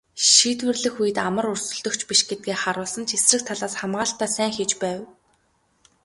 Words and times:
Шийдвэрлэх 0.31 0.95
үед 1.01 1.17
амар 1.27 1.45
өрсөлдөгч 1.53 2.01
биш 2.09 2.21
гэдгээ 2.29 2.57
харуулсан 2.61 3.03
ч 3.07 3.09
эсрэг 3.17 3.41
талаас 3.47 3.73
хамгаалалтаа 3.79 4.29
сайн 4.35 4.51
хийж 4.55 4.71
байв. 4.83 4.99